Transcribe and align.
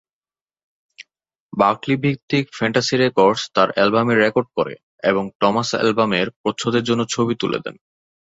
বার্কলি-ভিত্তিক 1.53 2.45
Fantasy 2.53 2.95
Records 2.97 3.41
তার 3.55 3.69
অ্যালবামের 3.71 4.17
record 4.17 4.47
করে, 4.57 4.73
এবং 5.03 5.23
টমাস 5.39 5.69
অ্যালবামের 5.75 6.27
প্রচ্ছদের 6.41 6.83
জন্য 6.83 7.01
ছবি 7.05 7.33
তুলে 7.35 7.59
দেন। 7.65 7.75